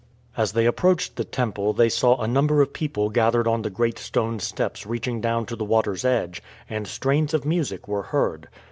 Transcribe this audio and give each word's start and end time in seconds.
As 0.35 0.53
they 0.53 0.65
approached 0.65 1.15
the 1.15 1.23
temple 1.23 1.73
they 1.73 1.87
saw 1.87 2.19
a 2.19 2.27
number 2.27 2.63
of 2.63 2.73
people 2.73 3.11
gathered 3.11 3.47
on 3.47 3.61
the 3.61 3.69
great 3.69 3.99
stone 3.99 4.39
steps 4.39 4.83
reaching 4.87 5.21
down 5.21 5.45
to 5.45 5.55
the 5.55 5.63
water's 5.63 6.03
edge, 6.03 6.41
and 6.67 6.87
strains 6.87 7.35
of 7.35 7.45
music 7.45 7.87
were 7.87 8.01
heard. 8.01 8.47